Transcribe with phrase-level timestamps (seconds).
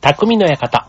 [0.00, 0.88] 匠の館。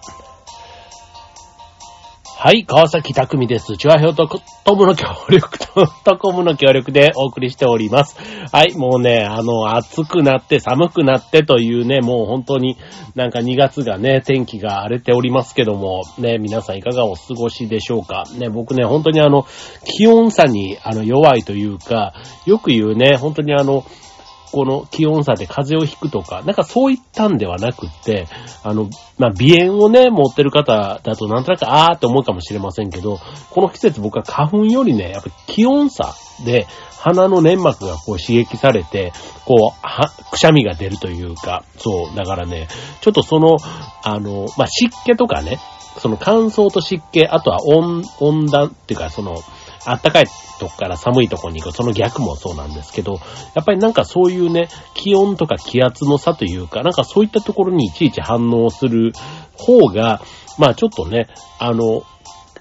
[2.38, 3.76] はい、川崎匠です。
[3.76, 4.26] チュアヘオと
[4.64, 8.18] トムの協力と、トコムの協力でお送りしております。
[8.54, 12.77] はい、もうね、あの、暑くなって寒くなってというね、もう本当に
[13.13, 18.23] なんか2月がね、天気が荒れておりますけども、ね、皆さんいかがお過ごしでしょうか。
[18.39, 19.46] ね、僕ね、本当にあの、
[19.84, 22.14] 気温差にあの弱いというか、
[22.46, 23.84] よく言うね、本当にあの、
[24.52, 28.28] この気温差で風邪をひくとか、なんかそういったんではなくって、
[28.64, 33.20] あの、まあ、鼻炎をね、持ってる方だとなんとなくあーって思うかもしれませんけど、
[33.50, 36.14] この季節僕は花粉よりね、やっぱ気温差
[36.46, 36.68] で
[37.02, 39.12] 鼻の粘膜がこう刺激されて、
[39.46, 42.68] こう、は、くしゃみが出るというか、そう、だからね、
[43.02, 43.58] ちょっとその、
[44.04, 45.60] あの、まあ、湿気とかね、
[45.98, 49.36] その乾燥と湿気、あとは温、温暖っていうか、その、
[49.85, 50.26] あったかい
[50.59, 53.20] とこから寒いとこに行く、その逆もそうなんですけど、
[53.55, 59.12] やっぱりなんかそういうね、気温とか気圧の差というか、なんかそういったところにいちいち反応する
[59.54, 60.21] 方が、
[60.57, 61.27] まあちょっとね、
[61.59, 62.04] あの、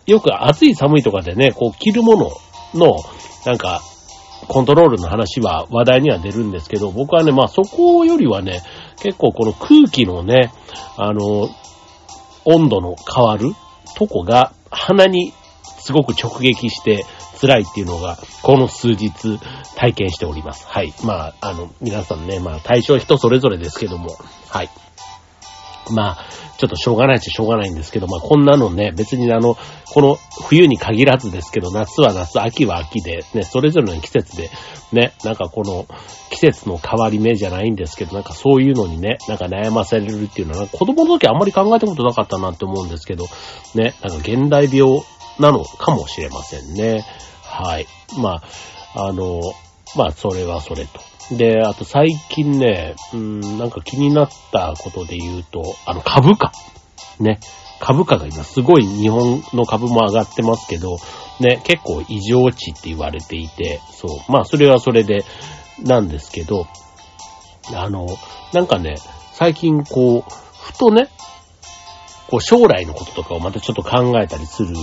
[0.06, 2.30] よく暑い寒いとかでね、こう着るもの
[2.74, 2.96] の、
[3.44, 3.82] なんか、
[4.48, 8.62] コントロールの話は話題には出るんですけど、僕はね、まあそこよりはね、
[9.02, 10.52] 結構この空気のね、
[10.96, 11.48] あの、
[12.44, 13.52] 温度の変わる
[13.96, 15.34] とこが鼻に
[15.90, 17.04] すごく直撃して
[17.40, 19.40] 辛いっていうのが、この数日
[19.74, 20.64] 体験しております。
[20.68, 20.94] はい。
[21.04, 24.16] まあ、あの、皆さんね、まあ対象人それぞれですけども、
[24.48, 24.70] はい。
[25.90, 26.18] まあ、
[26.58, 29.56] ちょっとしょうがないっちゃしょうがないんですけど、まあこんなのね、別にあの、
[29.92, 34.50] この冬に限らずですけど、夏は夏、秋は秋で、ね、それぞれの季節で、
[34.92, 35.86] ね、なんかこの
[36.30, 43.24] 季節の変わり目じゃないんですけど、なんかそういうのにね、なんか悩まされるっていうのは、子供の時あんまり考えたことなかったなって思うんですけど、
[43.74, 45.02] ね、なんか現代病
[45.40, 47.04] なのかもしれませんね。
[47.42, 47.86] はい。
[48.18, 48.42] ま
[48.94, 49.40] あ、あの、
[49.96, 51.00] まあ、それはそれと。
[51.36, 56.52] で、あと最近ね、うん、なんか気になったことで言うと、あの、株価。
[57.18, 57.40] ね。
[57.80, 60.98] 株価が今すごい日本の株も上がってますけど、
[61.40, 64.32] ね、結構異常値って言われていて、そう。
[64.32, 65.24] まあ、それはそれで、
[65.82, 66.66] なんですけど、
[67.74, 68.06] あの、
[68.52, 68.96] なんかね、
[69.32, 70.24] 最近こう、
[70.62, 71.08] ふとね、
[72.28, 74.74] こう将来のこととかをまたちょっと考えたりする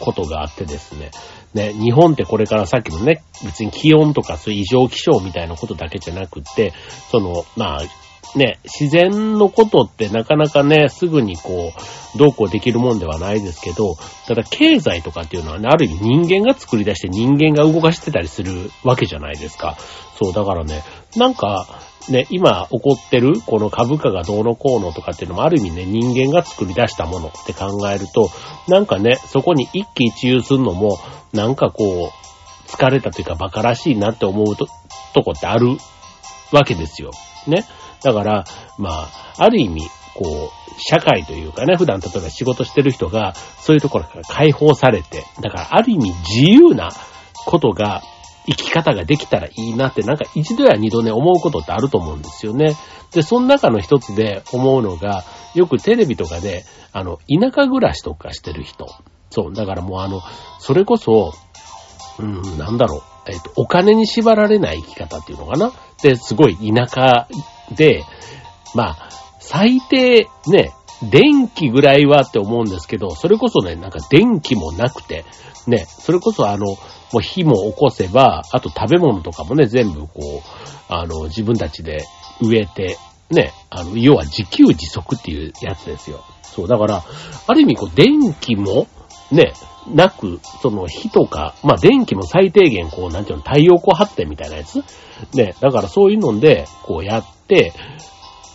[0.00, 1.10] ことがあってですね。
[1.54, 6.72] ね、日本ってこれからさっきのね、別に気温とかそういう異常気象みたいなことだけじゃなくって、
[7.10, 11.72] その、まあ、ね、自然のことってなかなかね、すぐにこ
[12.14, 13.96] う、どうこうできるもんではないですけど、
[14.26, 19.76] ただ経済とかっていうのはね、ある意味人間が作り出して人間が動かしてたりするわけじゃないですか。
[20.22, 20.82] そう、だからね、
[21.16, 21.66] なんか、
[22.08, 28.30] ね、今起こってるこの株価がどうのこうのとかっていうのもある意味ね、人間が作り出したものって考えると、
[28.68, 30.98] なんかね、そこに一喜一憂するのも、
[31.32, 34.66] なんかこう、疲れたというか馬鹿らしいなって思うと、
[35.12, 35.76] とこってある
[36.52, 37.10] わけですよ。
[37.46, 37.64] ね。
[38.02, 38.44] だから、
[38.78, 39.82] まあ、ある意味、
[40.14, 46.90] こう、社会というかね、普段例えば仕事してる人が、そういうところから解放されて、だからある意味自由な
[47.46, 48.02] ことが、
[48.50, 52.74] 生き方ができたらいいなって、なんか一度や二度ね、思うことってあると思うんですよね。
[53.12, 55.24] で、その中の一つで思うのが、
[55.54, 58.86] よくテレビとかで、あの、田舎暮らしとかしてる人。
[59.30, 60.22] そう、だからもうあの、
[60.58, 61.32] それこそ、
[62.18, 63.02] うん、なんだろう。
[63.30, 65.72] えっ、と、お金に縛られない生き方っていうのかな
[66.02, 67.28] で、すごい田舎
[67.74, 68.04] で、
[68.74, 70.72] まあ、最低ね、
[71.02, 75.24] 電気ぐらいはって思うんですけど、それこそね、なんか電気もなくて、
[75.66, 76.78] ね、それこそあの、も
[77.14, 80.40] う火も起こせば、あと食べ物とかもね、全部こう、
[80.88, 82.04] あの、自分たちで
[82.40, 82.96] 植えて、
[83.30, 86.24] ね、あの、要は自給自足っていうやつですよ。
[86.42, 87.04] そう、だから、
[87.46, 88.86] ある意味こう、電気も、
[89.30, 89.52] ね、
[89.94, 94.82] なく、その火とか、まあ電気も最低限こう、なんていうの、太陽光発電みたいなやつ？
[95.34, 97.72] ね、だからそういうので、こうやって、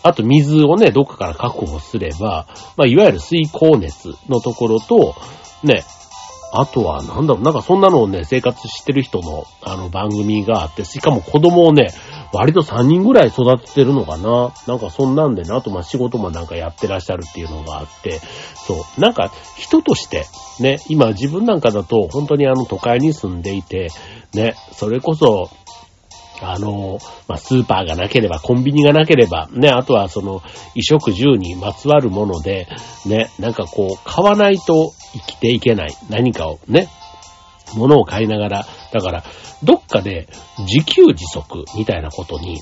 [0.04, 5.16] あと水をね、どっかから確保すれば、まあいわゆる水光熱のところと、
[5.64, 5.84] ね、
[6.60, 11.90] あとは、なんだろう、なんかそんなのをね、生活してる人の、あの、番組があって、しかも子供をね、
[12.34, 14.54] 割と3人ぐらい育ててるのかな。
[14.68, 18.20] なんかそんなんでな、あとま仕事もなんかやってらっしゃるっていうのがあって、
[18.56, 20.26] そう、なんか人として、
[20.60, 23.90] ね、今自分なんかだと本当にあの都会に住んでいて、
[24.34, 25.50] ね、それこそ、
[26.42, 30.42] あの、まあ、スーパーがなければ、コンビニがなければ、ね、あとはその、
[30.74, 32.68] 衣食住にまつわるもので、
[33.06, 35.96] ね、なんかこう、買わないと生きていけない。
[36.10, 36.90] 何かをね、
[37.76, 39.24] 物を買いながら、だから、
[39.64, 40.28] どっかで
[40.60, 42.62] 自給自足みたいなことに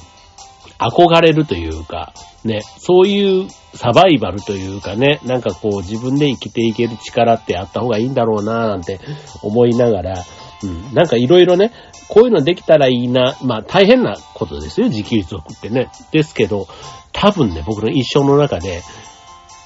[0.78, 9.00] 憧れるというか、ね、そういうサバイバルというかね、なんかこう自分で生きていける力ってあった方がいいんだろうなぁなんて
[9.42, 10.24] 思いながら、
[10.64, 11.72] うん、なんかいろいろね、
[12.08, 15.90] こういうのできたらいいな、まあ大変なことですよ、自給自足ってね。
[16.12, 16.68] ですけど、
[17.12, 18.82] 多分ね、僕の一生の中で、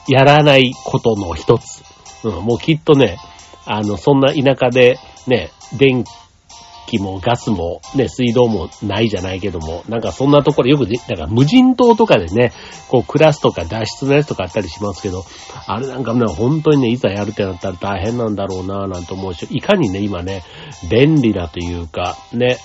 [0.08, 1.84] やらないことの一つ。
[2.24, 3.18] うん、もうきっとね、
[3.66, 4.98] あの、そんな田舎で、
[5.28, 6.04] ね、電
[6.88, 12.54] 気もガスもね、水道もないじゃないけども、なんかそんなところよく、なんか無人島とかでね、
[12.88, 15.26] こう暮らすとか脱出のやつとかあったりしますけど、
[15.68, 20.44] あれなんかね、本当にね、いざやるってなったら大変なんだろうなぁなんて思うし、いかにね、今ね、
[20.90, 22.58] 便利なというか、ね、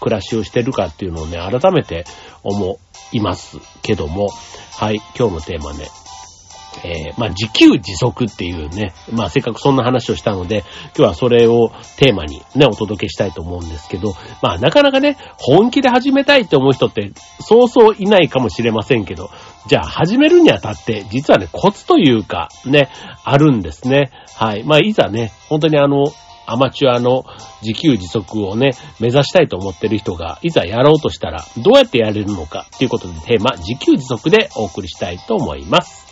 [0.00, 2.04] 暮らしをしてるかっていうのをね、改めて
[2.42, 2.78] 思
[3.12, 4.28] いますけども、
[4.78, 5.86] はい、今日のテーマね、
[6.86, 10.64] えー、まあ、自給自足っていうね、まあ、せっかくそんな話をしたので、
[10.96, 19.30] 今日はそれをテーマにね、お届けしたいと思うんですけど、まあ、なかなかね、本気で始めたいって思う人って、そうそういないかもしれませんけど、
[19.68, 22.88] じゃあ、始めるにあたって、実はね、コツというか、ね、
[23.24, 24.10] あるんですね。
[24.36, 24.62] はい。
[24.62, 26.12] まあ、いざね、本当にあの、
[26.46, 27.24] アマチュアの
[27.62, 36.05] 自給自足をね、目指したいと思ってる人が、いざやろうとしたら、どうやってやれるのかっていうことでテーマ、自給自足でお送りしたいと思います。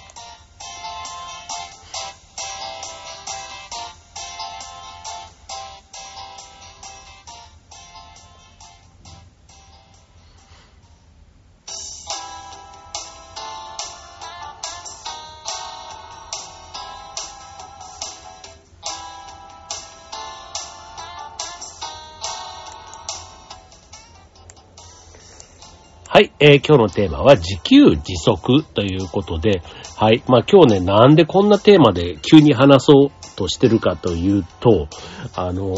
[26.15, 29.63] はい、えー、今日のテーマは自給自足ということで、
[29.97, 34.87] はい、まあ今日ね、なんでこんなテーマで急に話そうとしてるかというと、
[35.35, 35.75] あの、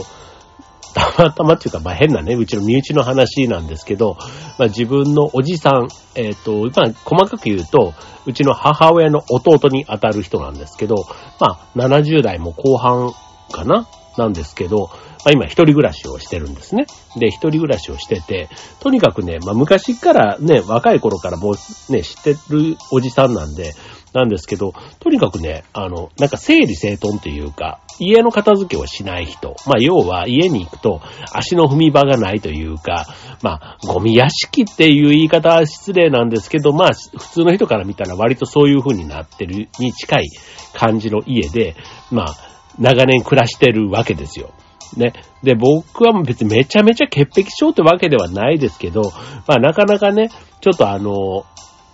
[0.95, 4.19] たまたまっていうか、まあ変なね、うちの身内の話なんですけど、
[4.59, 7.95] まあ自分のおじさん、えっ、ー、と、まあ細かく言うと、
[8.27, 10.97] うちの母親の弟に当たる人なんですけど、
[11.41, 13.15] まあ70代も後半
[13.51, 14.91] かななんですけど、
[15.25, 16.87] まあ、今一人暮らしをしてるんですね。
[17.17, 18.49] で、一人暮らしをしてて、
[18.81, 23.75] とにかくね、まあ、昔からね、若い頃からもうね、知ってるおじさんなんで、
[24.13, 29.57] なんですけど、とにかくね、あの、なんか整理整頓というか、家の片付けをしない人。
[29.67, 31.01] まあ、要は家に行くと
[31.33, 33.07] 足の踏み場がないというか、
[33.43, 40.29] まあ、ゴミ屋敷っていう言い方は失礼なんですけど、まあ、普通の人から見たら割とそういう風になってるに近い
[40.75, 41.75] 感じの家で、
[42.11, 42.37] まあ、
[42.79, 44.53] 長年暮らしてるわけですよ。
[44.97, 45.13] ね。
[45.43, 49.03] で、僕は別にめちゃめちゃ潔癖症ってわけではないですけど、
[49.47, 50.29] まあなかなかね、
[50.61, 51.45] ちょっとあの、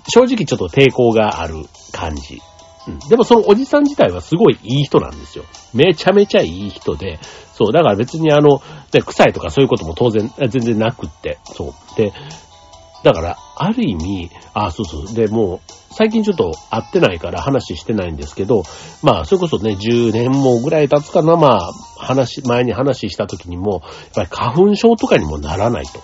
[0.09, 1.55] 正直ちょっと抵抗がある
[1.93, 2.41] 感じ。
[2.89, 5.45] うん、でもそのおじさん自体はすごいいい人なんですよ。
[5.73, 7.21] めちゃめちゃいい人で、
[7.55, 8.61] そう、だから別にあの、
[8.93, 11.97] ね、臭いとかそういうことも当然、全然なくって、そう。
[11.97, 12.13] で、
[13.05, 15.15] だから、ある意味、あ、そうそう。
[15.15, 15.61] で、もう、
[15.93, 18.65] 最近ちょっと会ってないから話してないんですけど、
[19.03, 23.83] まあ、それこそね、10年もぐらい経つかな、まあ、話、前に話した時にも、やっ
[24.15, 26.01] ぱり花粉症とかにもならないと。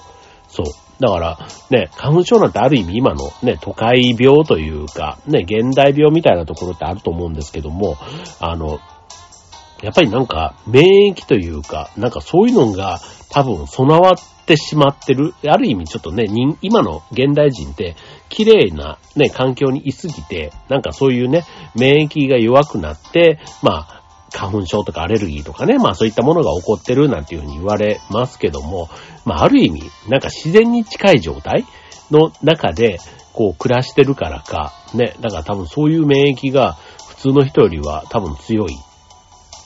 [0.49, 0.67] そう。
[1.01, 1.39] だから、
[1.71, 7.97] ね、花粉症なんてある意味今のね、都会病というか、ね、現代病みたいなところってあると思うんですけども、
[8.41, 8.81] あの、
[9.83, 12.99] やっぱりなんか免疫というか、なんかそういうのが
[13.31, 15.35] 多分備わってしまってる。
[15.47, 16.27] ある意味ちょっとね、
[16.63, 17.95] 今の現代人って
[18.29, 21.45] 綺麗なね、環境にいすぎて、なんかそういうね、
[21.75, 23.99] 免疫が弱くなって、まあ、
[24.33, 28.89] 花粉症とかアレルギーとかね、まあそういったものが起こってるなんていうふうに言われますけども、
[29.25, 31.65] まあある意味、なんか自然に近い状態
[32.11, 32.99] の中で、
[33.33, 36.75] こう暮らしてるからか、ね、だから多分そういう免疫が
[37.09, 38.77] 普通の人よりは多分強い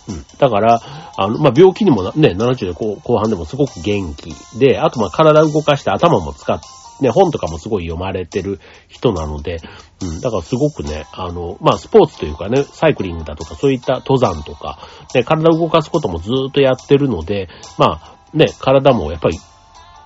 [0.09, 0.25] うん。
[0.39, 0.81] だから、
[1.17, 6.61] あの、まあ、病気にもね、70で後半でもすごく元気で、あとま、体動かして頭も使っ、
[7.01, 9.59] ね、本とかもすごい読まれてる人なので、
[10.03, 14.79] うん、だからすごくね、あの、まあ、スポーツというかね、サイクリングだとか、そういった登山とか、
[15.15, 19.39] ね、体を動かすこともずーっとやってるので、まあ、ね、体もやっぱり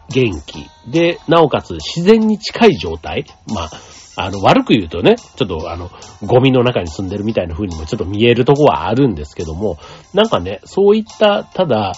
[0.08, 0.68] 元気。
[0.86, 3.70] で、なおかつ自然に近い状態、まあ、
[4.18, 5.90] あの、悪く言うとね、ちょっとあの、
[6.22, 9.78] ゴミの中に住んでるみたいな風にもちょっと見えるとこはあるんですけども、
[10.14, 11.92] なんかね、そういった、ただ、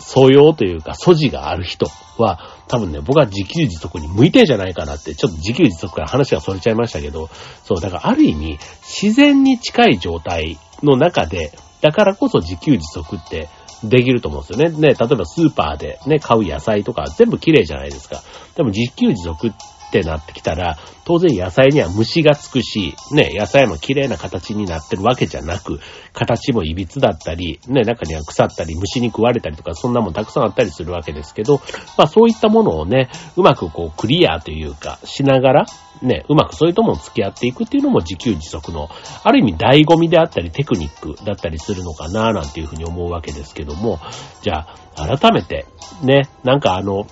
[0.00, 1.86] 素養というか素地がある人
[2.18, 7.28] は、多分ね、僕は自給自足に向いてんじゃないかなって、ちょっと自給自足から話が逸れちゃいましたけど、
[7.64, 13.48] そう、だからある意味、自然に近い状態の中で、だからこそ自給自足って
[13.82, 14.76] できると思うんですよね。
[14.76, 18.22] ね、例えばスーパーでね、買う野菜とか全部綺麗じゃないですか。
[18.56, 19.52] でも自給自足っ
[19.94, 25.78] てなってきたら、当然野菜には虫がつくし、ね、野菜も綺麗な形になってるわけじゃなく、
[26.12, 31.60] 形も歪だったり、ね、中には腐ったり、虫に食われたりとか、そんなもんたくさんあったりするわけですけど、
[31.96, 35.66] まあそういったものをね、うまくこうクリアというか、しながら、
[36.02, 38.88] ね、うまくそういうとも付き合っていくっていうのも自給自足の、
[39.22, 44.00] ある意味醍醐味であったりテクニックだったりするのかななんていうふうに思うわけですけども、
[44.42, 45.66] じゃあ、改めて、
[46.02, 47.06] ね、なんかあの、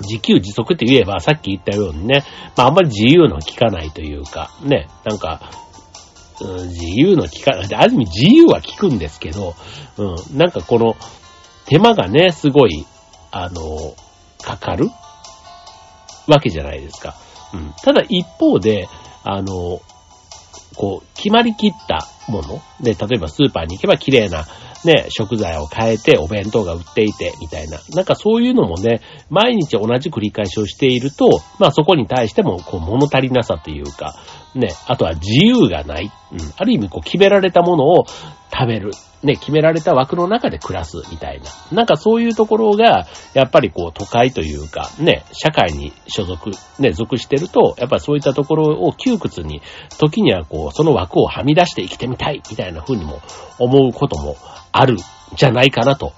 [0.00, 2.24] 自給自足って言えば、さっき言ったようにね、
[2.56, 5.50] まああんまり自由の効かないというか、ね、なんか、
[6.40, 9.54] うん、自由の効かない、ある意味自由は効くんですけど、
[9.98, 10.96] うん、なんかこの、
[11.66, 12.86] 手間がね、すごい、
[13.30, 13.94] あの、
[14.42, 14.88] かかる
[16.26, 17.14] わけじゃないですか。
[17.54, 17.72] うん。
[17.82, 18.88] ただ一方で、
[19.24, 19.80] あの、
[20.74, 24.46] こう、決まりきったもので、例えばスーパーに行けば綺麗な
[24.84, 27.78] ね、食材を変えてお弁当が売っていて、みたいな。
[27.94, 34.14] なんかそういうのもね、毎日同じ繰り返しをしていると、まあそこに対しても、こう、物足りなさというか、
[34.54, 36.10] ね、あとは自由がない。
[36.32, 36.38] うん。
[36.56, 38.04] ある意味、こう、決められたものを
[38.52, 38.90] 食べる。
[39.22, 41.50] ね、決められた枠の中で暮らすみたいな。
[41.70, 49.62] なんかそういうところが、やっぱりこう都会というか、ね、社会に所属、ね、属してると、やっぱそういったところを窮屈に、
[49.98, 53.20] 時にはこう、その枠をはみ出して生きてみたい、みたいな風にも
[53.58, 54.36] 思うことも
[54.72, 54.96] ある
[55.36, 56.12] じゃないかなと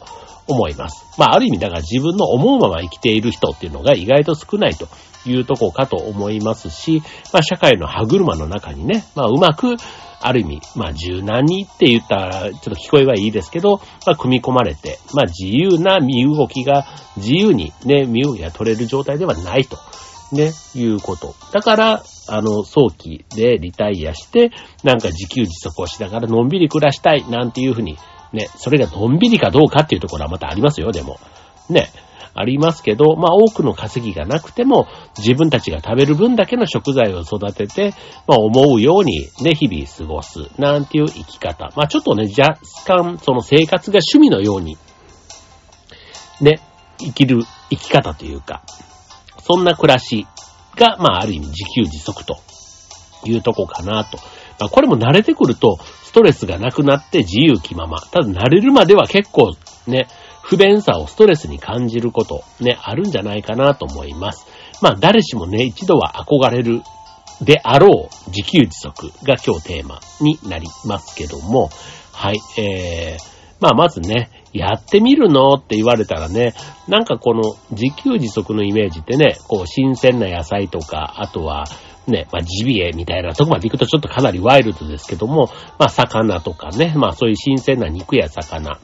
[0.46, 1.04] 思います。
[1.18, 4.88] まあ、ある意味だから自分の思うまま生きている人っていうのが意外と少ないと
[5.26, 9.76] いうとこかと思いますし、まあ、社会の歯車の中にね、まあ、うまく、
[10.26, 19.78] ある意味、まあ、柔軟にって言ったら、ちょっと聞こえはいいですけど、まあ、組み込まれて、まあ、自由な身動きが、自由にね、身動きが取れる状態ではないと。
[20.32, 21.34] ね、いうこと。
[21.52, 24.50] だから、あの、早期でリタイアして、
[24.82, 27.98] なんか自給自足をしながらのんびり暮らしたい、なんていうふうに
[28.32, 31.18] ね、それがのんびりかどうかっていうところはまたありますよ、でも。
[31.70, 31.88] ね。
[32.34, 37.94] ありますけど、まあ多くの稼ぎがなくても、自分たちが食べる分だけの食材を育てて、
[38.26, 41.70] まあ思うようにね、日々過ごす、なんていう生き方。
[41.76, 44.76] まあちょっとね、若干、その生活が趣味のように、
[46.40, 46.60] ね、
[46.98, 48.62] 生きる生き方というか、
[49.40, 50.26] そんな暮らし
[50.76, 52.38] が、まあある意味自給自足と
[53.24, 54.18] いうとこかなと。
[54.58, 58.00] まあこれも慣れてくると、ストレスがなくなって自由気まま。
[58.00, 59.52] ただ慣れるまでは結構
[59.86, 60.08] ね、
[60.44, 64.46] 不便さをストレスに感じること、ね、あるんじゃないかなと思います。
[64.82, 66.82] まあ誰しもね、一度は憧れる
[67.40, 71.70] であろう自給自足が今日テーマになりますけども、
[72.12, 73.22] はい、えー、
[73.58, 76.52] まあまずね、やってみるのって言われたらね、
[76.88, 81.64] なんかこの自給自足のイメージってね、こう新鮮な野菜とか、あとは
[82.06, 88.78] ね、まあ、ジビエみたいなとこまで行くとちょっとかなりワイルドですけども、まあ、魚とかね、まあ、そういう新鮮な肉や魚、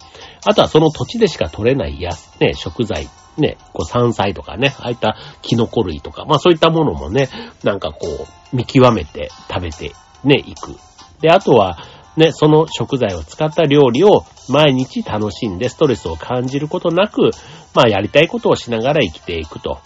[0.44, 7.28] あとはその土地でしか取れないや、ね、食材、ね、こう山菜とかね、ああいったキノコ類とか、まあそういったものもね、
[7.62, 9.92] なんかこう、見極めて食べて
[10.24, 10.76] ね、いく。
[11.20, 11.78] で、あとは、
[12.16, 17.30] ね、その食材を使った料理を毎日楽しんでストレスを感じることなく、
[17.74, 19.78] まあやりたいことをしながら生きていくと。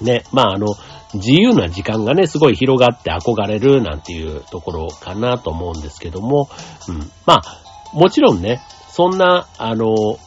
[0.00, 0.66] ね、まああの、
[1.14, 6.48] 自由な時間がね、すごい広がって憧れるなんていうところかなと思うんですけども、
[6.88, 7.10] うん。
[7.26, 10.18] まあ、もちろんね、そんな、あの、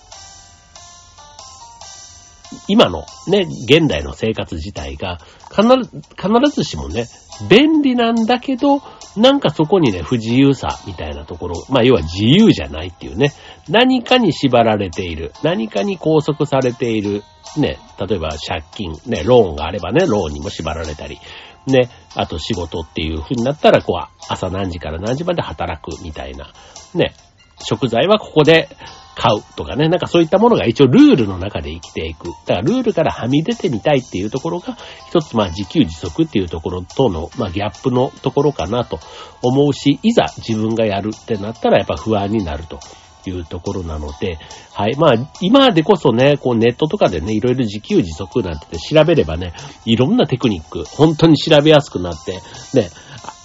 [2.68, 5.20] 今のね、現代の生活自体が、
[5.50, 7.06] 必ず、必ずしもね、
[7.50, 8.82] 便利なんだけど、
[9.18, 13.32] なんかそこにね、不自由さみたいなところ、まあ要は自由じゃないっていうね、
[13.70, 17.24] 何かに縛られている、何かに拘束されている、
[17.58, 21.20] ね、例えば借金、ね、ローンがあればね、ローンにも縛られたり、
[21.68, 26.52] ね、あと仕事っていう風になったら、こう、朝何時から何時まで働くみたいな、
[26.94, 27.14] ね、
[27.60, 28.70] 食材はここで
[29.16, 32.28] 買うとかね、なんかそういったものが一応ルールの中で生きていく。
[32.46, 39.00] だからルールからはみ出てみたいっていうところが、一つまあ自給自足っていうところとの、まあギャップのところかなと
[39.42, 42.80] 思うし、いざ自分がやるってなったらやっぱ不安になると。
[43.30, 44.38] いうところなので、
[44.74, 44.96] はい。
[44.98, 49.54] まあ、今でこそね、こうネットとかでね、いろいろ自給自足なんて調べればね、
[49.86, 52.34] いろんなテクニック、本当に調べやすくなって、
[52.74, 52.90] ね、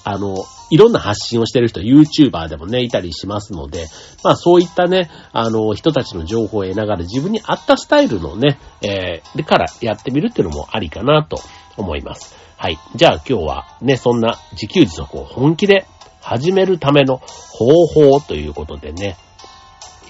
[0.05, 0.35] あの、
[0.71, 3.87] いろんな発信をしてる人、YouTuber でもね、いたりしますので、
[4.23, 11.41] まあそういったね、あの、人たちの情報を得ながら自分に合ったスタイルのね、えー、でからやってみるっていうのもありかなと
[11.77, 12.37] 思います。
[12.57, 12.79] はい。
[12.95, 15.87] じゃあ今日はね、そんな自給自足を本気で
[16.21, 19.17] 始めるための方法ということでね、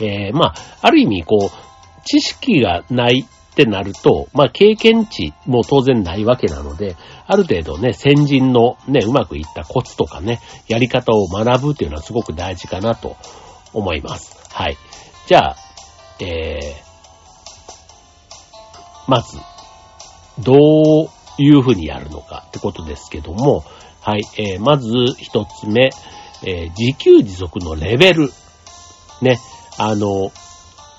[0.00, 13.16] えー、まあ、ある意味こう、知識がないってなると、まあ経験値も当然ないわけなので、ある程度ね、先人のね、うまくいったコツとかね、やり方を学ぶっていうのはすごく大事かなと
[13.72, 14.36] 思います。
[14.52, 14.76] はい。
[15.26, 15.56] じゃあ、
[16.20, 16.90] えー、
[19.06, 19.38] まず、
[20.38, 23.64] どういうふうにやるのかってことですけども、
[24.00, 24.88] はい、えー、まず
[25.18, 25.90] 一つ目、
[26.44, 28.32] えー、自給自足のレベル。
[29.20, 29.38] ね、
[29.82, 30.30] あの、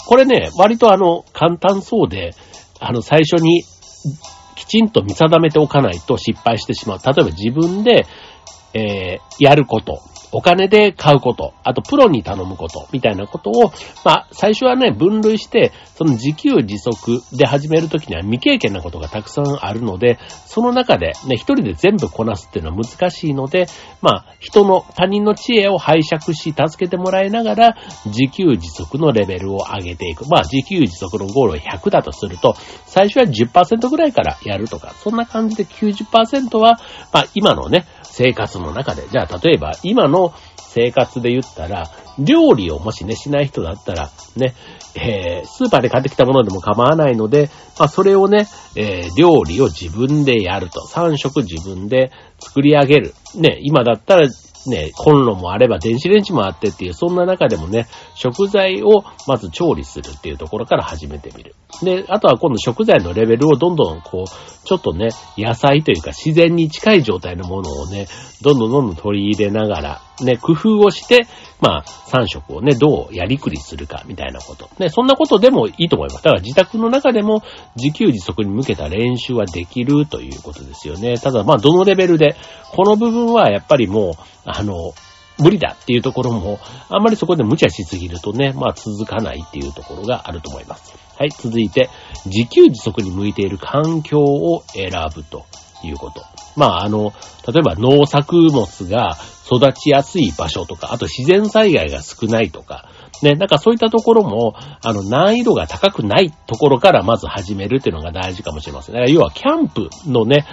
[0.07, 2.31] これね、割とあの、簡単そうで、
[2.79, 3.63] あの、最初に
[4.55, 6.99] きちんと見定めておかないと失敗してしまう。
[7.05, 8.07] 例えば自分で、
[8.73, 10.01] えー、やること。
[10.31, 13.71] お金で買うこと、あとプロに頼むこと、みたいなことを、
[14.05, 23.67] まあ、最初はね、分類して、その自給自足で始めるときには未経験なことがたくさんあるので、その中でね、一人で全部こなすっていうのは難しいので、
[24.01, 30.25] まあ、人の、他人の知恵を拝借し、助けてもらいながら、自給自足のレベルを上げていく。
[30.29, 36.79] まあ、自給自足のゴールを100だとすると、最初は10%ぐらいからやるとか、そんな感じで90%は、
[37.11, 40.20] まあ、今のね、生活の中で、じゃあ例えば今の
[40.57, 44.53] 生活で言ったら、料理をもしね、しない人だったら、ね、
[44.95, 47.49] えー、スーパーで買ってきたものでも構わないので、
[47.79, 50.81] まあ、それをね、えー、料理を自分でやると。
[50.81, 53.13] 3食自分で作り上げる。
[53.35, 54.27] ね、今だったら
[54.67, 61.55] ね、コンロもあれば電子レンジもあってっていう、そんな中でもね、食材をまず調理するっていうところから始めてみる。
[61.81, 68.07] で、あとは今度食材のレベルをどんどんこう、ちょっとね、野菜というか自然に近い状態のものをね、
[68.41, 71.27] どんどんどんどん取り入れながら、ね、工夫をして、
[71.61, 74.69] まあ、3食をね、どうやりくりするか、みたいなこと。
[74.79, 76.23] ね、そんなことでもいいと思います。
[76.23, 77.43] だから自宅の中でも
[77.75, 81.17] 自給自足に向けた練習はできるということですよね。
[81.17, 82.35] ただ、まあ、どのレベルで、
[82.71, 84.13] この部分はやっぱりもう、
[84.45, 84.93] あの、
[85.37, 90.95] 無理だっていうところも、あんまりそこで無茶しすぎるとね、まあ続かないっていうところがあると思います。
[91.17, 91.89] はい、続いて、
[92.25, 95.45] 自給自足に向いている環境を選ぶと
[95.87, 96.23] いうこと。
[96.55, 97.13] まああの、
[97.47, 99.17] 例えば農作物が
[99.51, 102.89] 育ちやすい場所とか、あと自然災害が少ないとか、
[103.21, 108.95] ね、なんかそういったところも、あの、難易度が高くないところからまず始めるっていうのが大事かもしれません。
[108.95, 109.11] だから。
[109.11, 110.45] 要はキャンプのね、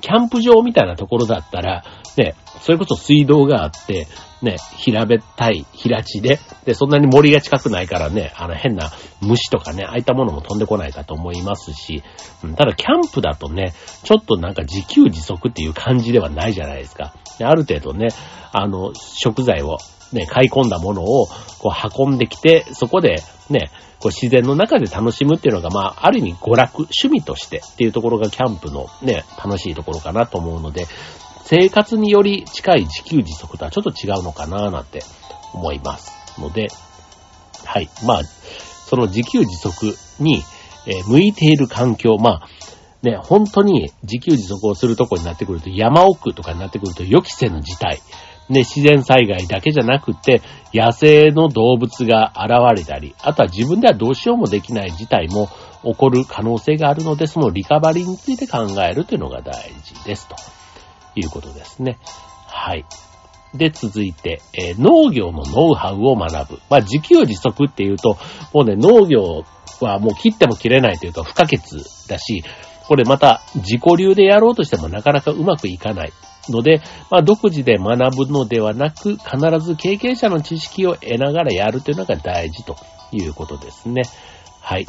[0.00, 1.84] キャンプ場みたいなところだったら、
[2.16, 4.06] ね、それこそ水道があって、
[4.42, 12.02] ね、平べったい平地で、で、そんなに森が近くないからね、あの変な虫とかね、ああいったものも飛んでこないかと思いますし、
[12.44, 13.72] うん、ただキャンプだとね、
[14.04, 17.14] ちょっとなんか自給自足っていう感じではないじゃないですか。
[17.40, 18.08] ある程度ね、
[18.52, 19.78] あの、食材を
[20.12, 21.26] ね、買い込んだものを
[21.58, 30.86] こう運んできて、そこでね、こう自然の中で楽しむっていうのが、まあ、ある意味娯楽、趣味としてっていうところがキャンプのね、楽しいところかなと思うので、
[31.48, 35.02] 生活により近い自給自足とはちょっと違うのかななんて
[35.54, 36.40] 思います。
[36.40, 36.68] ので、
[37.64, 37.88] はい。
[38.04, 40.42] まあ、その自給自足に、
[40.86, 42.48] え、向いている環境、まあ、
[43.02, 48.00] ね、本当に自給自足をするとこになってくると、山奥とかになってくると予期せぬ事態。
[48.48, 50.40] ね、自然災害だけじゃなくて、
[50.72, 55.48] 野生の動物が現れたり、あとは自分ではどうしようもできない事態も
[55.82, 60.36] 起こる可能性があるので、そのリカバリーについて考えるというのが大事ですと
[61.16, 61.98] いうことですね。
[62.46, 62.84] はい。
[63.54, 66.60] で、続いて、えー、農業のノウハウを学ぶ。
[66.68, 68.18] まあ、自給自足っていうと、
[68.52, 69.44] もうね、農業
[69.80, 71.60] はもう切っても切れないというか不可欠
[72.08, 72.44] だし、
[72.86, 76.12] これまた自己流でやろうとしてもなかなかうまくいかない。
[76.48, 79.26] ので、まあ、独自で学ぶのではなく、必
[79.60, 82.76] ず経験者の知識を得ながらやるというのが大事と
[83.10, 84.02] いうことですね。
[84.60, 84.86] はい。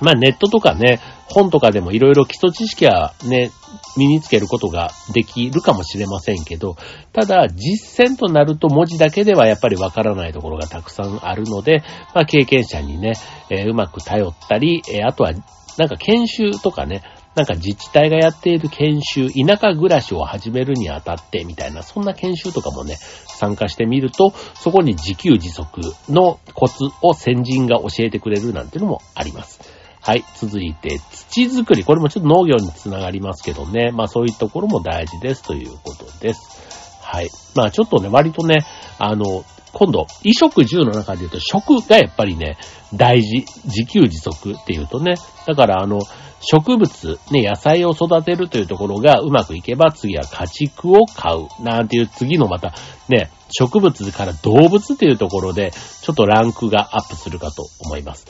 [0.00, 3.50] まあ、ネットとかね、本とかでもいろいろ基礎知識はね、
[3.96, 6.76] 身につけることができるかもしれませんけど、
[7.12, 11.82] ただ、実践となると文字だけではやっぱりわからないところがたくさんあるので、
[12.14, 13.14] まあ、経験者にね、
[13.50, 15.32] えー、うまく頼ったり、えー、あとは、
[15.76, 17.02] なんか研修とかね、
[17.34, 29.73] なんか自治体がやっている研修、田舎暮らしを始めるにあたってみたいな、そんな研修とかもね、参加してみると、そこに自給自足のコツを先人が教えてくれるなんていうのもあります。
[30.04, 30.24] はい。
[30.36, 30.98] 続いて、
[31.30, 31.82] 土作り。
[31.82, 33.90] これもちょっと農業につながりますけどね。
[33.90, 37.00] まあそういうところも大事ですということです。
[37.02, 37.30] はい。
[37.54, 38.66] まあちょっとね、割とね、
[38.98, 42.58] あの、今度、衣食住の中で言うと食がやっぱりね、
[42.92, 43.46] 大事。
[43.64, 45.14] 自給自足っていうとね。
[45.46, 46.00] だからあの、
[46.40, 51.48] 植物、ね、野菜を育てるというところがうまくいけば次は家畜を飼う。
[51.62, 52.74] なんていう次のまた、
[53.08, 58.26] ね、植物から動物っていうところで、ちょっとランクがアップするかと思います。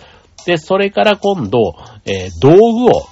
[0.46, 3.06] で、それから今度、えー、道具を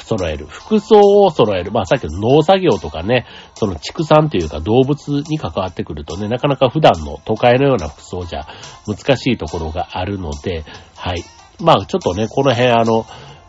[0.00, 0.46] 揃える。
[0.46, 1.70] 服装を揃える。
[1.70, 8.46] まあさっきの農作業とかね、その畜産というか動物に関わってくるとね、なかなか普段の都会のような服装じゃ
[8.86, 10.64] 難しいところがあるので、
[10.96, 11.24] はい。
[11.60, 13.06] まあちょっとね、この辺あの、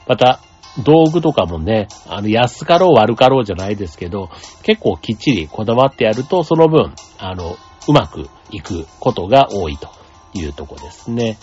[0.08, 0.40] また
[0.84, 4.30] 道具とかもね、あの、安かろう悪かろうじゃないですけど、
[4.64, 7.56] 結構きっちりこだわってやると、その分、あの、
[7.88, 9.90] うまくいくことが多いと
[10.34, 11.38] いうとこですね。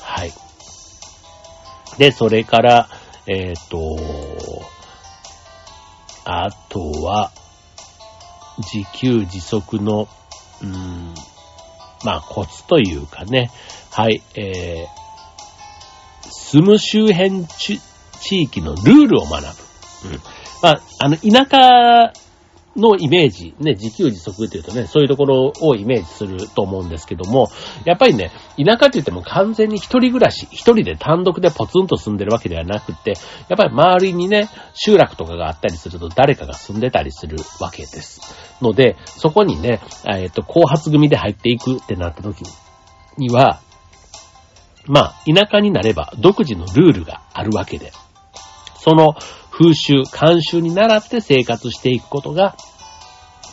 [0.00, 0.32] はい。
[1.96, 2.88] で、それから、
[3.26, 3.96] えっ、ー、と、
[6.24, 7.32] あとは、
[8.58, 10.08] 自給自足の、
[10.62, 11.14] うん、
[12.04, 13.50] まあ、コツというかね、
[13.90, 17.80] はい、えー、住む周辺地
[18.30, 20.08] 域のルールを学ぶ。
[20.08, 20.20] うん。
[20.62, 22.12] まあ、あの、田舎
[22.78, 27.48] のイメージ、ね、自給自足っていうとね、そういうところをイメージすると思うんですけども、
[27.84, 33.14] やっぱりね、田舎って言っても完全に一人暮らし、一人で単独でポツンと住んでるわけではなくて、
[33.48, 38.20] やっぱり周りにね、集落とかがあったりすると誰かが住んでたりするわけです。
[38.62, 42.42] ので、そこにね、えっ、と、後発組で入っていくってなった時
[43.16, 43.60] には、
[44.86, 47.92] まあ、田舎になれば独自のルールがあるわけで、
[48.78, 49.14] その
[49.58, 52.54] 風習、慣習に倣って生活していくことが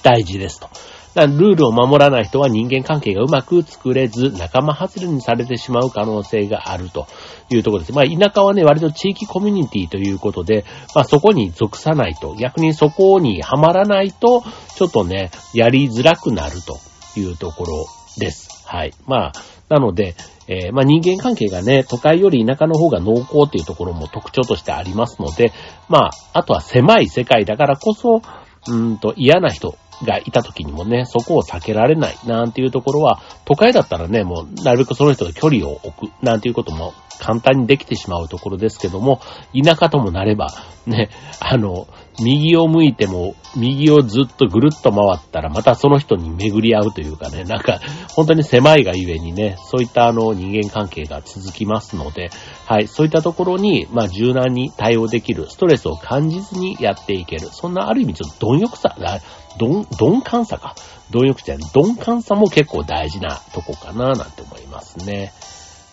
[0.04, 0.70] 大事ですと。
[1.16, 7.08] ルールを守らない人は人間関係がうまく作れず、仲間外れにされてしまう可能性があると
[7.50, 7.94] いうところです。
[7.94, 14.44] まあ、田舎はね、割と地域コミュニティということで、まあ、そこに属さないと、逆にそこにはまらないと、
[14.76, 16.78] ちょっとね、やりづらくなると
[17.18, 17.86] いうところ
[18.20, 18.50] です。
[18.66, 18.94] はい。
[19.08, 19.32] まあ、
[19.70, 20.16] なので、
[20.48, 25.52] えー、まあ、人間関係がね、都会より田舎の方が濃厚っていうところも特徴としてありますので、
[25.90, 28.22] まあ、あとは狭い世界だからこそ、
[28.68, 39.22] うんと嫌な人がいた時にもね、そこを避けられないなんていうところは、都会だったらね、もうなるべくその人と距離を置くなんていうことも簡単にできてしまうところですけども、
[39.54, 40.54] 田舎ともなれば、
[40.86, 41.88] ね、あの、
[42.22, 47.80] 右を向いても、右をずっとぐるっと回ったら、またその人に巡り合うというかね、なんか、
[48.16, 52.30] 本当に狭いがゆえにね、そういったあの人間関係が続きますので、
[52.66, 59.20] はい、そういったところに、まあ柔軟に対応できる、ストレスを感じずにやっていける、そんなある意味ちょっと貪欲さが、
[59.60, 60.76] 鈍、鈍感さか。
[61.12, 65.32] 貪欲じゃない、鈍感さも結構大事なとこかな、なんて思いますね。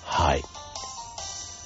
[0.05, 0.42] はい。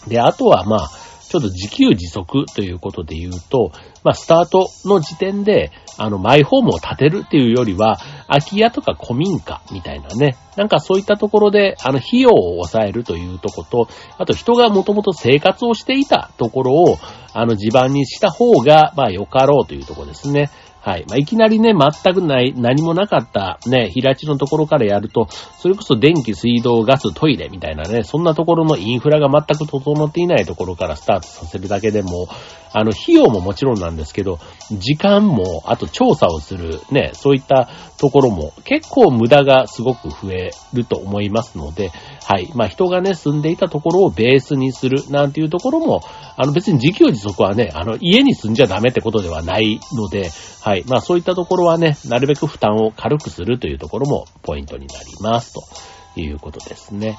[0.08, 0.90] で、あとはまあ、
[1.28, 3.72] ちょっと自給自足ということで言うと、
[4.04, 16.98] まあ、スタートの時点で、あの、マイホームを建てるっていうよりは、空き家とか古民家みたいなね、なんかそういったところで、あの、費用を抑えるというとこと、あと人がもともと生活をしていたところを、
[17.32, 20.50] あの、地盤にした方が、まあ、よかろうというとこですね。
[20.86, 21.04] はい。
[21.08, 25.26] まあ、いきなりね、全くない、何もなかったね、平地のところからやると、
[25.58, 32.28] それこそ電気、水道、ガス、トイレみたいなね、そんなところのインフラが全く整っていないところからスタートさせるだけでも、
[32.76, 34.38] あの、費用ももちろんなんですけど、
[34.70, 42.50] 時間も、あと調査をする、ね、そういったところも結構無駄がすごく増えると思いますので、はい。
[42.54, 46.02] まあ、人がね、住んでいたところをベースにする、なんていうところも、
[46.36, 50.84] あの、別に自給自足はね、あの、家に住んじゃダメってことではないので、はい。
[50.86, 57.16] まあ、そういったところはね、なるべく負担を軽くするというところもポイントになります、ということですね。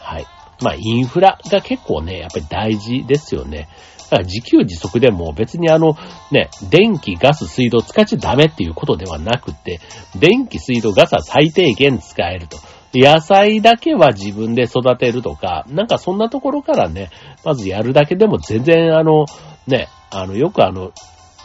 [0.00, 0.37] はい。
[0.60, 3.68] まあ、インフラが結構ね、やっぱり大事ですよね。
[4.10, 5.96] だから自給自足でも別にあの、
[6.32, 9.80] ね、電気、ガス、水道使っちゃダメっていうことではなくて、
[10.18, 12.58] 電気、水道、ガスは最低限使えると。
[12.94, 17.10] 野菜だけは自分で育てるとか、なんかそんなところからね、
[17.44, 19.26] まずやるだけでも全然あの、
[19.66, 20.92] ね、あの、よくあの、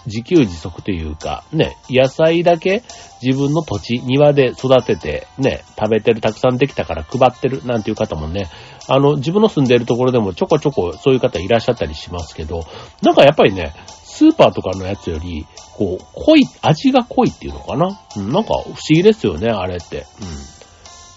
[0.05, 2.83] 自給自足というか、ね、野菜だけ
[3.21, 8.47] 自分の土地、庭で育てて、ね、食べてる、たくさんできたから配ってるなんていう方もね、
[8.87, 12.65] あの、自分の住んでいるところでもちょこちょこそういう方いらっしゃったりしますけど、
[13.01, 17.99] なんかやっぱりね、スーパーとかのやつより、こう、濃い、味が濃いっていうのかな？
[18.17, 20.05] うん、なんか不思議ですよね、あれって。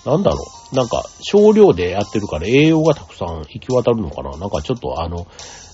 [0.06, 0.12] うん。
[0.12, 0.38] なんだろ
[0.72, 0.74] う？
[0.74, 4.30] なんか、少量でやってるから栄養がたくさん行き渡るのかな？
[4.38, 5.26] なんかちょっとあの、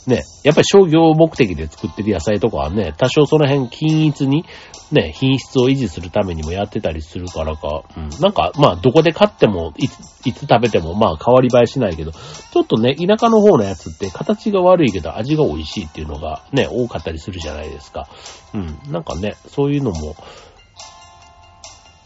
[0.07, 4.45] ね、やっぱり商業目的で作ってる野菜とかはね、多少その辺均一に、
[4.91, 18.09] ね、品質を維持するためにもやってたりするからか、うん、なんか、まあ、どこで買っても、いつ、いつ食べても、まあ、変わり映えしないけど、ちょっとね、田舎の方のやつって形が悪いけど味が美味しいっていうのがね、多かったりするじゃないですか。
[18.55, 20.17] うん、なんかね、そういうのも、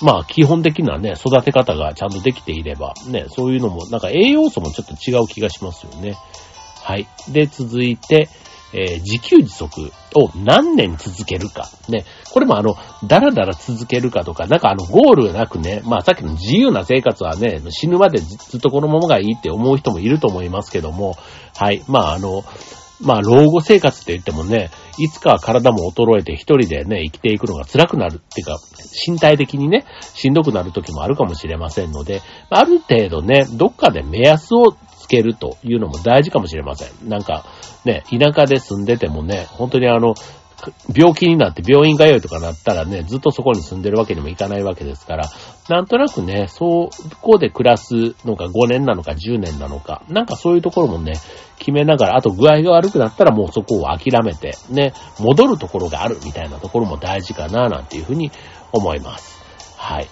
[0.03, 6.17] まあ、基本的なね、育て方がちゃんとできていれば、ね、そういうのも、なんか栄養素もちょっと違う気がしますよね。
[6.87, 7.09] はい。
[7.33, 8.29] で、続いて、
[8.73, 11.69] えー、自給自足を何年続けるか。
[11.89, 12.05] ね。
[12.31, 12.77] これもあの、
[13.09, 21.17] だらだら続けるかとか、なんかあの、ゴールがなくね、まあさっきの自由な生活はね、死ぬまでずっとこのままがいいって思う人もいると思いますけども、
[21.57, 21.83] はい。
[21.89, 22.45] まああの、
[23.01, 28.59] まあ老後生活って言ってもね、いつかは体も衰えて一人でね、生きていくのが辛くなるっていうか、
[29.07, 37.09] 身体的にね、しんどくなる時もあるかもしれませんので、ある程度ね、どっかで目安をつけるというのも大事かもしれません。
[37.09, 37.45] なんか、
[37.85, 40.15] ね、田舎で住んでてもね、本当にあの、
[40.93, 45.31] 病気になって病院通いとかなったらね、ずっとそこに住んでるわけにもいかないわけですから、
[45.69, 46.91] なんとなくね、そ
[47.21, 51.13] こで暮らすのか5年なのか10年なのか、なんかそういうところもね、
[51.59, 58.33] 決めながら、あと具合が悪くなったらもうそこを諦めて、ね、戻るところがあるみたいなところも大事かな、なんていうふうに
[58.73, 59.41] 思います。
[59.77, 60.09] はい。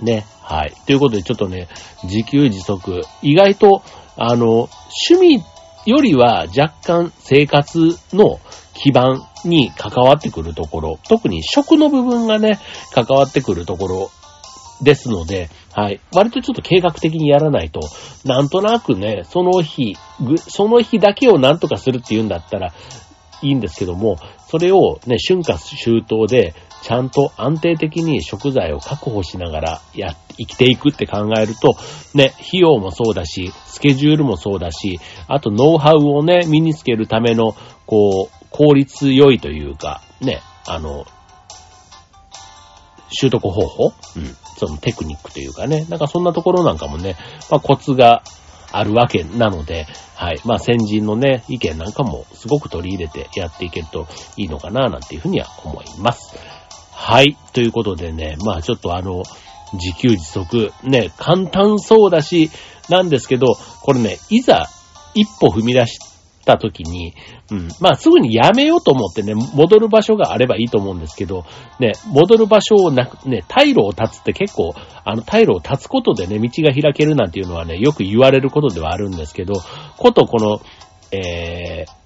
[0.00, 0.26] ね。
[0.40, 0.74] はい。
[0.86, 1.68] ということで、ちょっとね、
[2.04, 3.82] 自給自足、意外と、
[4.16, 4.68] あの、
[5.08, 5.44] 趣味
[5.86, 8.40] よりは若干生活の
[8.74, 12.58] 基盤に関わってくるところ、特に食の部分がね、
[12.92, 14.10] 関わってくるところ
[14.82, 16.00] ですので、はい。
[16.12, 17.80] 割とちょっと計画的にやらないと、
[18.24, 19.96] なんとなくね、その日、
[20.38, 22.72] その日だけをなんとかするっていうんだったら
[23.42, 24.16] いいんですけども、
[24.48, 31.78] それをね、春夏秋冬で、ちゃんと安定的に食材を確保しながらや、生きていくって考えると、
[32.12, 41.06] ね、費用もそうだし、スケジュールもそうだし、あとノウハウをね、身につけるための、こう、効率良いというか、ね、あの、
[43.08, 44.36] 習得方法うん。
[44.58, 45.86] そのテクニックというかね。
[45.88, 47.16] なんかそんなところなんかもね、
[47.50, 48.22] まあコツが
[48.72, 50.40] あるわけなので、はい。
[50.44, 56.36] まあ先人のね、意見なんかもすごく取り入れてやっていけるといいのかな、なんていうふうには思います。
[56.94, 57.36] はい。
[57.52, 59.22] ということでね、まあちょっとあの、
[59.74, 62.50] 自給自足、ね、簡単そうだし、
[62.88, 64.68] なんですけど、これね、いざ
[65.14, 65.98] 一歩踏み出し
[66.44, 67.14] た時に、
[67.50, 67.68] うん。
[67.80, 71.44] まあ、すぐにやめようと思ってね、戻る場所があればいいと思うんですけど、
[71.80, 79.54] ね、戻る場所をなく、ね、退路を立つって結構、あの、退路を立つことでね、道が開けるなんていうのはね、よく言われることではあるんですけど、
[79.96, 80.60] ことこの、
[81.12, 82.03] えー、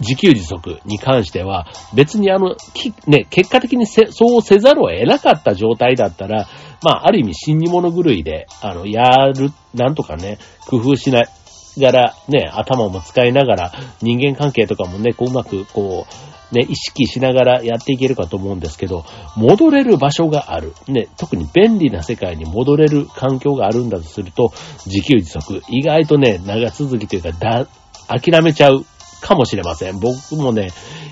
[0.00, 2.56] 自給自足に関しては、別にあの、
[3.06, 6.48] ね、結果的にせそうせざるを得なかった状態だったら、
[6.82, 11.28] まあ、ある意味、死に物狂いで、あの、やる、なんとかね、工夫しない、
[11.78, 16.06] がら、ね、頭も使いながら、人間関係とかもね、こううまく、こ
[16.52, 19.04] う、ね、意識しながらやっていけるかと思うんですけど、
[19.36, 20.72] 戻れる場所がある。
[20.86, 24.52] ね、特に便利な世界に戻れる環境があるんだとすると、
[24.86, 27.66] 自給自足、意外とね、長続きというか、だ、
[28.08, 28.86] 諦めちゃう
[29.20, 29.98] かもしれません。
[29.98, 30.70] 僕もね、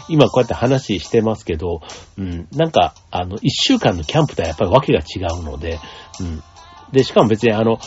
[0.08, 1.80] 今こうやって話してますけど、
[2.18, 5.78] うん、なんか、あの、一週間のキャンプとはやっぱりわけが違うので、
[6.20, 6.42] うん。
[6.92, 7.78] で、しかも別にあの、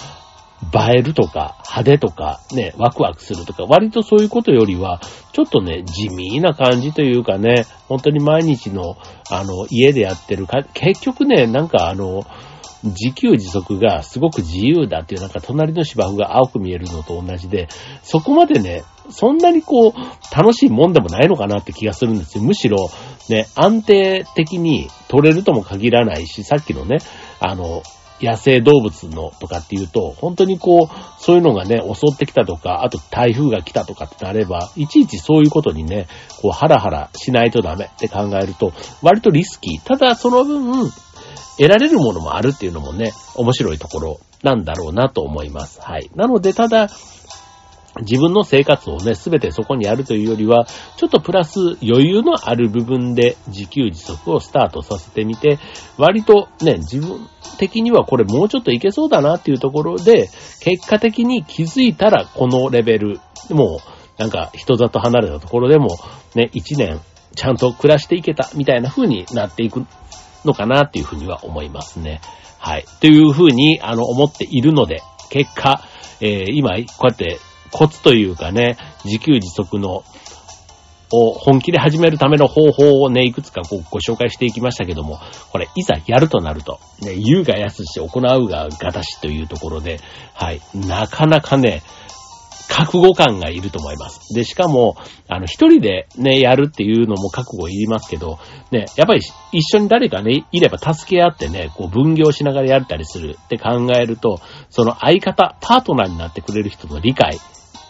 [0.62, 5.00] 映えるとか、派手とか、ね、ワクワクするとか、割とそういうことよりは、
[5.32, 8.98] ちょっとね、地味な感じというかね、本当に毎日の、
[9.32, 12.26] あの、家でやってるか、結局ね、なんかあの、
[12.84, 17.68] 自給自足がすごく自由だっていう、なんか隣の芝生が青く見えるのと同じで、
[18.04, 19.94] そこまでね、そんなにこう、
[20.36, 22.44] 楽しいもんでもないのかなって気がするんですよ。
[22.44, 22.90] むしろ、
[23.30, 26.98] ね、安定的に取れるとも限らないし、さっきのね、
[27.40, 27.84] あの、
[28.22, 36.08] 野生動物のとかっていうと、本当にこう、そういうのがね、襲ってきたとか、あと台風が来たとかってなれば、いちいちそういうことにね、
[36.42, 39.82] こう、ハラハラしないとダメって考えると、割とリスキー。
[39.82, 40.90] ただ、その分、
[41.58, 45.80] 得られるものもあるっていうのもね、面白いところなんだろうなと思います。
[45.82, 46.10] はい。
[46.16, 46.90] なので、ただ、
[48.02, 50.66] 自分の生活をね、すべてそこにやるというよりは、
[50.98, 55.60] ちょっとプラス余裕のある部分で自給自足をスタートさせてみて、
[55.98, 60.30] 割とね、自分的にはこれもうちょっといけそうだなっていうところで、
[60.62, 63.80] 結果的に気づいたらこのレベル、も
[64.18, 65.98] うなんか人里離れたところでも
[66.36, 67.02] ね、一年
[67.36, 69.86] ちゃんと暮らしていけたみたいな風になっていく
[70.46, 72.22] のかなっていう風には思いますね。
[72.60, 72.86] はい。
[73.00, 75.82] という風に、あの、思っているので、結果、
[76.20, 77.40] えー、今、こうやって
[77.72, 80.04] コツというかね、自給自足の、
[81.12, 85.20] を本気で始めるための方法をね、いくつかごご紹介していきましたけども、
[85.52, 90.00] これ、いざやるとなると、ね、言うが安し、行うがガタしというところで、
[90.34, 91.82] はい、なかなかね、
[92.70, 94.34] 覚悟感がいると思います。
[94.34, 94.96] で、しかも、
[95.28, 98.38] あの、一人でね、やるっていうのも覚悟いりますけど、
[98.72, 107.40] ね、やっぱり一緒に誰かね、いれば助け合ってね、こう分業しながらやったりするって考えると、その相方、パートナーになってくれる人の理解、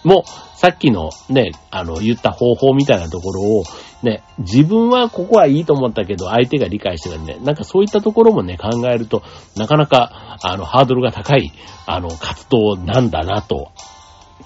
[0.04, 3.64] もう、さっきのね、あの、言った方法みたいなところを、
[4.04, 9.24] ね、自分はここはいいと思ったけど、相手が理解してるんで、なんかそういったところもね、考えると、
[9.56, 11.52] なかなか、あの、ハードルが高い、
[11.86, 13.72] あの、活動なんだなと、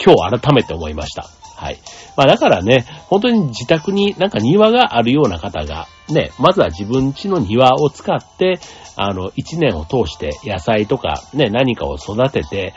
[0.03, 1.27] 今日改めて思いました。
[1.55, 1.77] はい。
[2.17, 8.59] まあだからね、本当に自宅になんか庭があるような方が、ね、まずは自分家の庭を使って、
[8.95, 12.73] あの、一年を通して野菜とかね、何かを育てて、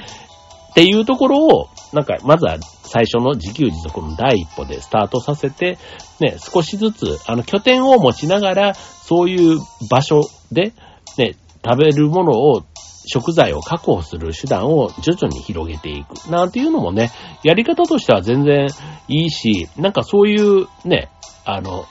[0.77, 5.79] っていうところを、なんか、まずは最初の自給自足の第一歩でスタートさせて、
[6.21, 9.59] ね、少しずつ、あの、拠点を持ちながら、そういう
[9.89, 10.21] 場所
[10.53, 10.75] で、
[11.17, 11.35] ね、
[11.65, 12.63] 食べるものを、
[13.07, 16.31] 食材を確保する手段を徐々に広げていく。
[16.31, 17.11] なんていうのもね、
[17.43, 18.67] やり方としては全然
[19.09, 21.09] いいし、なんかそういうね、
[21.47, 21.87] あの、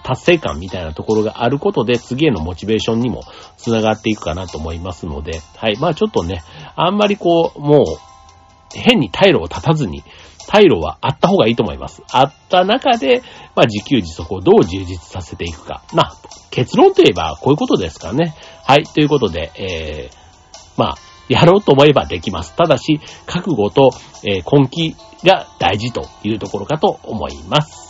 [0.00, 3.22] 達成感みたいなところがあることで次へのモチベーションにも
[3.56, 5.76] 繋がっていくかなと思いますので、はい。
[5.78, 6.42] まあちょっとね、
[6.76, 7.84] あんまりこう、もう、
[8.72, 10.04] 変に退路を立たずに、
[10.48, 12.02] 退路はあった方がいいと思います。
[12.10, 13.22] あった中で、
[13.54, 15.82] まあ自給自足をどう充実させていくか。
[15.92, 16.16] まあ、
[16.50, 18.34] 結論といえばこういうことですかね。
[18.64, 18.84] はい。
[18.84, 20.16] ということで、えー、
[20.76, 20.96] まあ、
[21.28, 22.56] やろうと思えばできます。
[22.56, 23.90] ただし、覚悟と、
[24.24, 27.89] えー、根気が大事というところかと思います。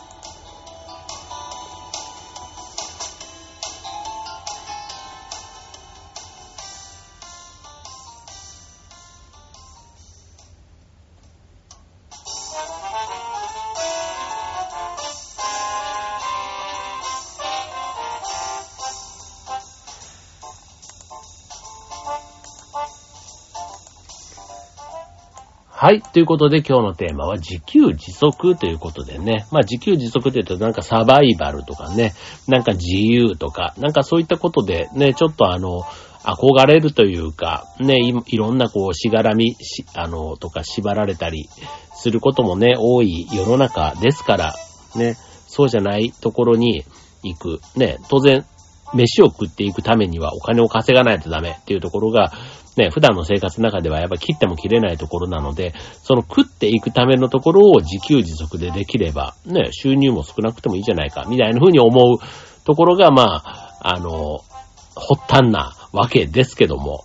[25.91, 26.03] はい。
[26.03, 29.49] ということで今日のテーマは自給自足ということでね。
[29.51, 32.15] まあ自給自足って言うとなんかサバイバルとかね、
[32.47, 35.81] なんか自由とか、なんかそういったことでね、ちょっとあの、
[36.23, 41.49] 憧れるというか、ね、いいろんなこう、しがらみ、し、あの、とか縛られたり
[41.93, 44.55] することもね、多い世の中ですから、
[44.95, 45.17] ね、
[45.49, 46.85] そうじゃないところに
[47.25, 47.61] 行く。
[47.75, 48.47] ね、当然、
[48.95, 52.33] 飯を食っていくためにはお金を稼がないとダメっていうところが、
[52.81, 62.19] ね、普段の生活の中ではやっぱ切っても切れないところなので、その食っていくためのところを自給自足でできれば、ね、収入も少なくてもいいじゃないか、みたいな風に思う
[62.65, 64.39] ところが、まあ、あの、
[64.97, 67.05] 発端なわけですけども、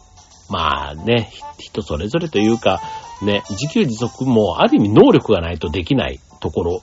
[0.49, 2.81] まあね、人それぞれというか、
[3.21, 6.81] ね、自給自足もある意味能力がないとできないところ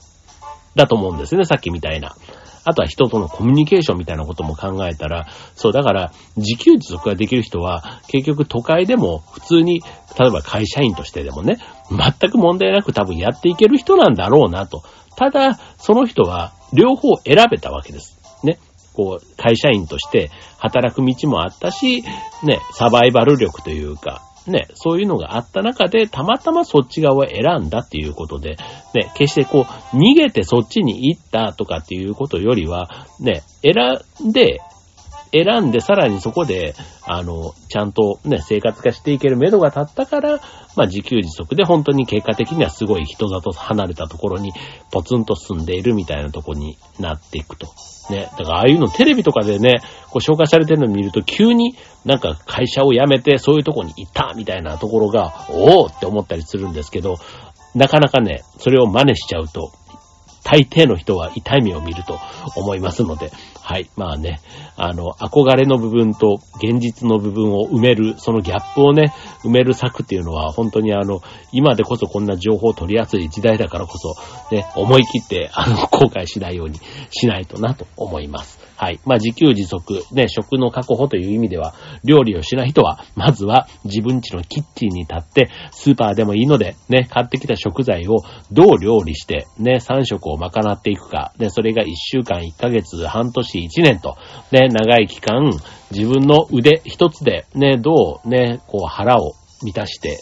[0.74, 2.14] だと思うんですね、さっきみたいな。
[2.64, 9.80] あとは人とのコミュニケーションみたいなことも考えたら、そう、だから自給自足ができる人は、結局都会でも普通に、
[10.18, 11.58] 例えば会社員としてでもね、
[11.90, 14.82] 全く問題なく多分やっていける人なんだろうなと。
[15.16, 18.18] ただ、その人は両方選べたわけです。
[18.44, 18.58] ね。
[18.94, 22.02] こう、会社員として働く道もあったし、
[22.42, 28.56] ね、サバイバル力というか、ね、そういうのがあった中で、たまたまそっち側を選んだっていうことで、
[28.94, 32.88] ね、決してこう、逃げてそっちに行ったとかっていうことよりは、
[33.20, 34.60] ね、選んで、
[35.32, 36.74] 選んでさらにそこで、
[37.06, 40.40] あの、ちゃんとね、生活化していける目処が立ったから、
[40.76, 44.52] まあ自給自足で本当に結果的にはすごい人里離れたところに
[44.90, 47.68] ポツンと住んでいるみたいなとこになっていくと。
[48.10, 48.28] ね。
[48.38, 57.16] だからああいうのテレビとかでね、こう紹介されてるのを見ると急になんか会社を辞めてそういうとこに行ったみたいなところが、おおって思ったりするんですけど、
[57.74, 59.72] なかなかね、それを真似しちゃうと、
[60.44, 62.18] 大抵の人は痛い目を見ると
[62.56, 63.30] 思いますので、
[63.62, 63.88] はい。
[63.96, 64.40] まあね、
[64.76, 71.20] あの、憧れの部分と現実の部分を埋める、そのギャップをね、埋める策っていうのは、本当にあの、
[71.52, 74.16] 今でこそこんな情報を取りやすい時代だからこそ、
[74.54, 78.61] ね、思い切って、あの、後悔しないようにしないとなと思います。
[78.82, 78.98] はい。
[79.06, 88.16] まあ、自給自足、ね、食の確保という意味では、料理をしない人は、まずは自分家のキッチンに立って、スーパーでもいいので、ね、買ってきた食材を
[88.50, 94.16] どう料理して、ね、3食を賄っていくか、ね、それが1週間、1ヶ月、半年、1年と、
[94.50, 95.52] ね、長い期間、
[95.92, 100.18] 自分の腕一つで、ね、どう、ね、こう腹を満たして、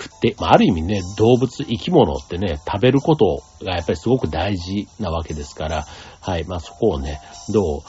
[0.00, 5.86] 食って、まあ、ある意味ね、動物、生き物ってね、食べることがやっぱりすごく大事なわけですから、
[6.20, 7.20] はい、まあ、そこをね、
[7.52, 7.80] どう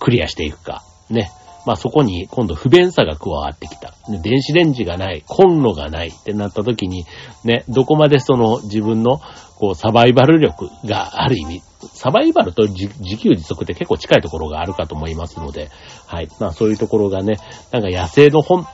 [0.00, 1.30] クリアしていくか、ね。
[1.66, 3.92] まあそこに今度不便さが加わってきた。
[4.22, 7.04] 電子レンジがない、コンロがないってなった時に、
[7.44, 9.20] ね、どこまでその自分の
[9.58, 15.68] こうサバイバル力がある意味、サバイバルと自給自足って結構近いところがあるかと思いますので、
[16.06, 16.28] はい。
[16.40, 17.38] まあそういうところがね、
[17.70, 18.64] なんか野生の本、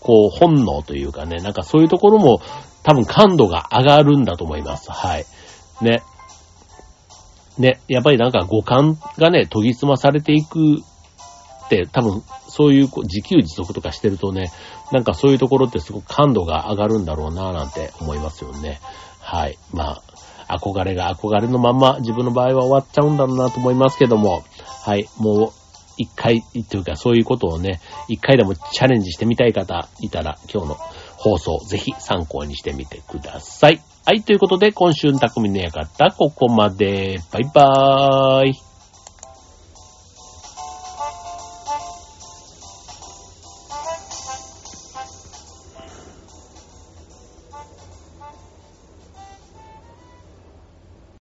[0.00, 2.40] こう本能というかね、なんかそういうところも
[2.82, 4.90] 多分感度が上がるんだと思います。
[4.90, 5.24] はい。
[5.82, 6.02] ね。
[7.58, 10.78] ね、やっぱりなんか五感がね、研ぎ澄まされていく
[11.66, 14.50] って多分そういう自給自足とかしてるとね、
[14.92, 18.80] なんかそういうところってすごく感度が上がるんだろうななんて思いますよね。
[19.20, 19.58] はい。
[19.72, 20.00] ま
[20.48, 24.44] あ、憧れが憧れのまま自分の場合は終わっちゃうんだろうなと思いますけども、
[24.84, 25.06] はい。
[25.18, 25.52] もう
[25.98, 30.74] 一回、というかそういうことをね、一回でもチャレンジしてみたい方いたら今日の
[31.16, 33.80] 放送ぜひ参考にしてみてください。
[34.08, 37.18] はい、ということで、今週の匠の館、ここまで。
[37.30, 38.67] バイバーイ。